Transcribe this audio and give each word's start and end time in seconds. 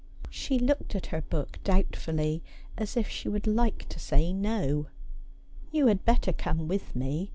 She 0.31 0.57
looked 0.57 0.95
at 0.95 1.05
her 1.13 1.21
book 1.21 1.59
doubtfully, 1.63 2.41
as 2.75 2.97
if 2.97 3.07
she 3.07 3.29
would 3.29 3.45
like 3.45 3.87
to 3.89 3.99
say 3.99 4.33
no.' 4.33 4.87
You 5.71 5.85
had 5.85 6.05
better 6.05 6.33
come 6.33 6.67
witt 6.67 6.95
me. 6.95 7.29